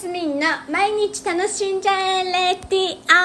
[0.00, 3.18] スミンの毎日楽しんじゃえレディオ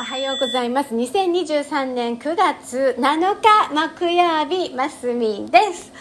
[0.00, 0.94] おはようございます。
[0.94, 5.92] 2023年9月7日木曜日マスミンです。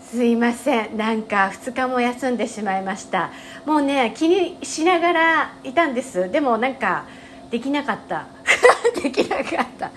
[0.00, 0.96] すいません。
[0.96, 3.30] なんか2日も休んでしまいました。
[3.66, 6.30] もうね気にしながらいたんです。
[6.30, 7.04] でもなんか
[7.50, 8.24] できなかった。
[9.02, 9.90] できなかった。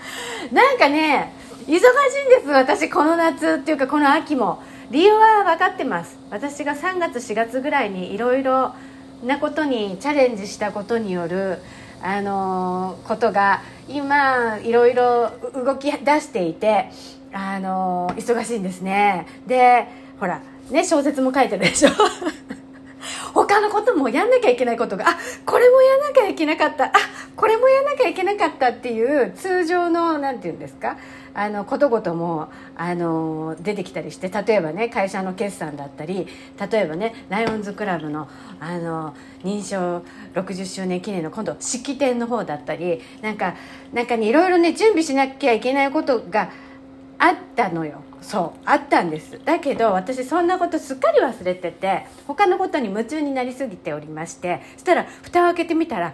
[0.52, 1.82] なんかね忙しいん
[2.30, 4.62] です私この夏っていうかこの秋も。
[4.90, 6.18] 理由は分かってます。
[6.30, 8.74] 私が3月4月ぐらいにいろいろ
[9.22, 11.58] なことにチャレンジしたことによる
[12.00, 16.88] あのー、ことが今いろいろ動き出していて
[17.34, 19.26] あのー、忙しいんですね。
[19.46, 21.90] でほらね小説も書いてるでしょ。
[23.46, 26.92] 他のこともやんなきゃいけないことがあこれもやんなきゃいけなかったあ
[27.36, 30.96] これもやんなきゃいけなかったっていう通常の何て言うんですか
[31.34, 36.26] あのことごともあの出てきたりして例えばね会社の決算だったり
[36.70, 38.28] 例えばねライオンズクラブの
[38.58, 40.02] あの認証
[40.34, 43.54] 60周年記念の今度式典の方だったりなんか
[43.92, 46.50] なんかにいろいろね準備しなきゃいけないことが
[47.18, 48.02] あったのよ。
[48.20, 49.40] そうあったんです。
[49.44, 56.12] だけど私そんなことすっかり忘れてて他のことに夢中になりすぎておりましてそしたら蓋を開けてみたらあ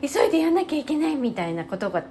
[0.00, 2.02] 急いでやんなきゃいけないみたいなことが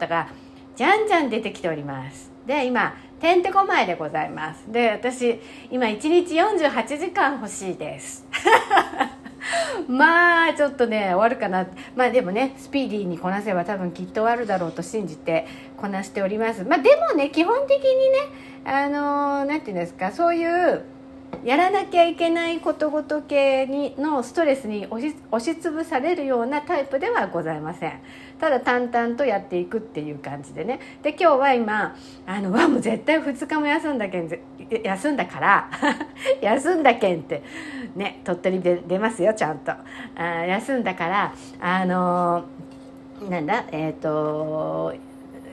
[0.76, 2.32] じゃんじゃん出てきております。
[2.46, 4.72] で今てんてこまいでございます。
[4.72, 5.40] で私
[5.72, 8.26] 今1日48時間欲しいです。
[9.88, 11.68] まあちょっとね終わるかな。
[11.96, 15.46] まあでもねスピーディーにこなせば多分きっと終わるだろうと信じて
[15.78, 16.64] こなしております。
[16.64, 18.18] まあでもね基本的にね
[18.66, 20.84] あの何、ー、て言うんですかそういう
[21.44, 28.00] やらなきゃいけないことごと系にのストレスに押しつぶされるようなタイプではございません。
[28.40, 30.80] ただ淡々とやっていくっていう感じでね。
[31.04, 34.30] で今日は今あのわもう絶対2日も休んだけん
[34.84, 35.70] 休んだから
[36.42, 37.44] 休んだけんって
[37.96, 39.72] ね鳥取で出ますよちゃんと。
[39.72, 42.46] あ休んだからあの
[43.30, 44.94] なんだえっ、ー、と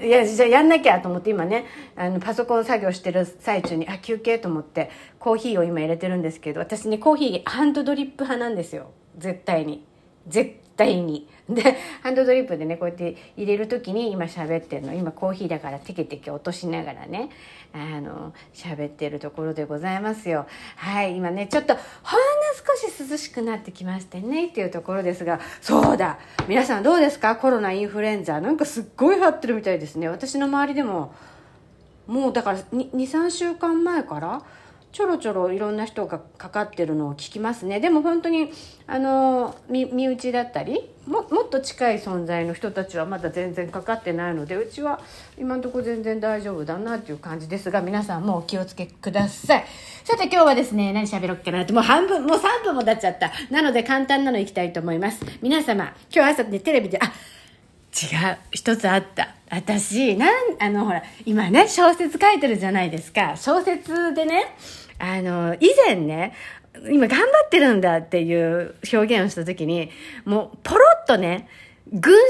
[0.03, 1.66] いやじゃあやんなきゃと思って今ね
[1.97, 8.91] あのパソコン作業してる最中にあ休憩と思ってコーヒーを今入れてるんですけど私ねコーヒーハンドドリップ派なんですよ。
[9.19, 9.84] 絶対に。
[10.27, 11.28] 絶対に。
[11.48, 14.94] でハンドドリップでねこうやって入れる時に今喋ってるの。
[14.94, 17.28] 今コーヒーだからテケテケ落としながらね
[17.74, 20.46] あの喋ってるところでございますよ。
[20.76, 21.84] はい今ねちょっとほんの
[22.56, 26.18] 少し涼しくなってきましてねっていうところですがそうだ。
[26.48, 27.36] 皆さんどうですか？
[27.36, 28.41] コロナインフルエンザ。
[28.41, 30.08] なんかすっごい張ってるみたいですね。
[30.08, 31.12] 私の周りでも
[32.06, 34.42] もうだから23週間前から
[34.94, 37.81] ちょろちょろいろんな人がかかってるのを聞きますね。
[37.81, 38.53] でも本当に
[38.87, 45.00] あの身内だったりももっと近い存在の人たちはまだ全然かかってないのでうちは
[45.37, 49.65] 今のとこ全然大丈夫だなっていう感じですが皆さんもお気をつけください。
[50.04, 53.33] さて今日はですね何喋ろっかなってもう半分もう3分も経っちゃった。
[53.50, 55.27] なので簡単なのいきたいと思います。
[55.43, 57.09] 皆様今日朝ねテレビであ違
[58.31, 59.34] う一つあった。
[59.50, 63.34] 私なんあのほら今ね小説書いてるじゃないですか。
[63.37, 64.54] 小説でね
[64.99, 66.34] あの、以前ね、
[66.91, 69.91] 今頑張ってるんだっていう表現をした時に、
[70.25, 71.49] もうポロッとね、
[71.93, 72.21] 軍神の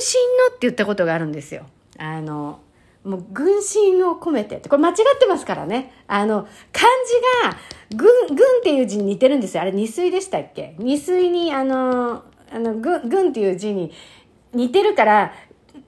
[0.49, 1.67] って言ったことがあるんですよ。
[1.99, 2.61] あの、
[3.05, 4.61] もう軍神を込めて。
[4.69, 5.93] これ間違ってますからね。
[6.07, 6.89] あの、漢
[7.41, 7.57] 字が、
[7.97, 9.63] 軍、軍っていう字に似てるんですよ。
[9.63, 10.75] あれ二水でしたっけ？
[10.79, 13.93] 二水に、あの、あの、軍、軍っていう字に
[14.53, 15.33] 似てるから、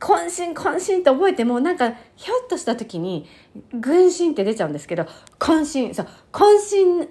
[0.01, 3.27] 渾身渾身って覚えてもなんかひょっとした時に
[3.73, 5.07] 軍心って出ちゃうんですけど
[5.39, 7.09] 渾身そう渾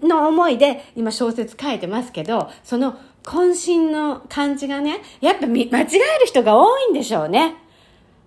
[0.00, 5.86] 身の思いで今小説書いてますけどその渾身の感じがねやっぱ間違える
[6.24, 7.56] 人が多いんでしょうね。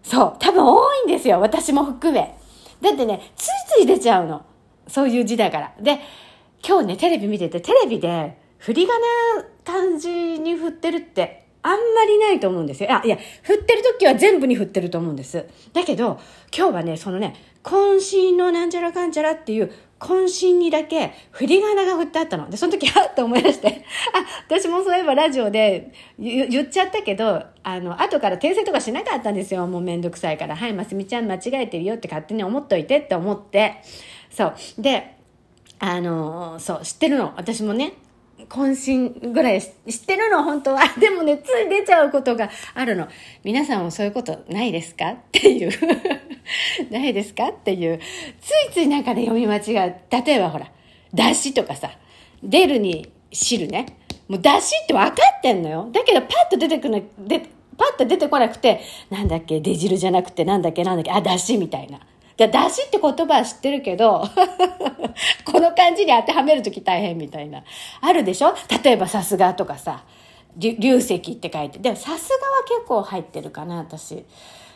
[0.04, 2.38] そう多分多いんですよ私も含め。
[2.82, 3.50] だってねつい
[3.80, 4.46] つい出ちゃうの。
[4.88, 5.74] そういう字だから。
[5.80, 6.00] で
[6.68, 9.08] 今日ねテレビ見ててテレビで振り仮名
[9.64, 10.10] 漢字
[10.40, 12.92] に振ってるってあんまりないと思うんですよ。
[12.92, 15.46] あ、いや、振ってる時は全部に振ってると思うんです。
[15.74, 16.20] だけど、
[16.56, 22.50] 今日はね、そのね、渾身のなんちゃらかんちゃらっていう、渾身にだけ振り仮名が振ってあったの。
[22.50, 29.68] で、その時、はっと思い出して、あ、私もそういえばラジオで言っちゃったけど、あの、後から訂正とかしなかったんですよ。
[29.68, 30.56] もうめんどくさいから。
[30.56, 33.84] はい、ますみちゃん間違えてるよって勝手に思っといてって思って。
[34.32, 34.56] そう。
[34.80, 35.18] で、
[35.78, 37.34] あの、そう、知ってるの。
[37.38, 37.94] 私もね、
[38.50, 39.72] 渾身ぐらい知っ
[40.06, 40.82] てるの本当は。
[41.00, 43.08] でもね、つい出ちゃうことがあるの。
[43.44, 45.10] 皆さんもそういうことないですか？
[45.12, 45.72] っていう
[46.92, 47.50] ないですか？
[47.50, 48.00] っていう。
[48.42, 49.96] ついついなんかね、読み間違う。
[50.26, 50.68] 例えばほら、
[51.14, 51.92] 出汁とかさ、
[52.44, 53.86] 出るに汁ね。
[54.28, 55.90] もう出汁って分かってんのよ。
[55.92, 57.40] だけどパッと出てくる、で、
[57.78, 58.80] パッと出てこなくて、
[59.10, 62.00] なんだっけ、出汁じゃなくて、なんだっけ、なんだっけ、あ、出汁みたいな。
[62.42, 64.28] で、出しって言葉は知ってるけど、
[65.46, 67.64] この漢字に当てはめるとき大変みたいな。
[68.02, 68.56] あるでしょ？
[68.84, 70.04] 例えばさすがとかさ、
[70.58, 71.78] 流石って書いて。
[71.78, 74.26] でもさすがは結構入ってるかな、私。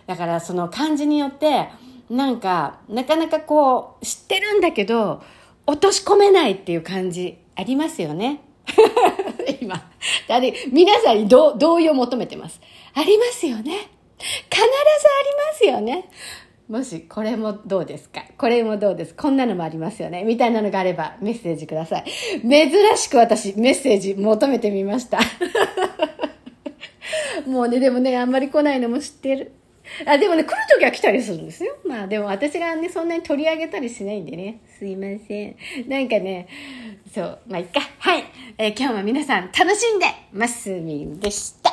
[0.05, 1.69] だからその漢字によって、
[2.07, 5.23] なんか、なかなかこう、知ってるんだけど、
[5.65, 8.41] 落とし込めないっていう感じありますよね。
[9.59, 9.89] 今、
[10.29, 12.61] あれ、皆さんに同意を求めてます。
[12.93, 13.89] ありますよね。
[14.19, 16.09] 必ずありますよね。
[16.67, 18.23] もしこれもどうですか？
[18.37, 19.13] これもどうです？
[19.13, 20.23] こんなのもありますよね？
[20.23, 22.05] みたいなのがあればメッセージください。
[22.41, 25.19] 珍しく私メッセージ求めてみました。
[27.45, 29.51] もうね、でもね、あんまり来ないのも知ってる。
[30.07, 31.75] あ、でもね、来るときは来たりするんですよ。
[31.85, 34.61] まあでも私がね、そんなに取り上げたりしないんでね。
[34.79, 35.55] すいません。
[35.87, 36.47] なんかね、
[37.13, 37.81] そう、まあいっか。
[37.99, 38.23] はい。
[38.57, 41.64] えー、今日も皆さん楽しんでますみんでした。